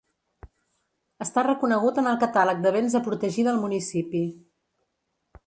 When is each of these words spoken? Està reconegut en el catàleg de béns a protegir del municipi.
Està 1.25 1.43
reconegut 1.47 1.99
en 2.03 2.09
el 2.13 2.17
catàleg 2.23 2.65
de 2.65 2.73
béns 2.79 2.97
a 3.01 3.03
protegir 3.09 3.47
del 3.51 3.61
municipi. 3.67 4.25